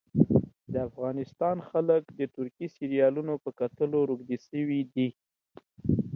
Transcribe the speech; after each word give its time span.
د 0.73 0.75
افغانستان 0.89 1.57
خلک 1.69 2.03
د 2.19 2.21
ترکي 2.35 2.67
سیریالونو 2.75 3.33
په 3.43 3.49
کتلو 3.59 3.97
روږدي 4.09 4.37
سوي 4.47 4.81
دي 4.93 5.07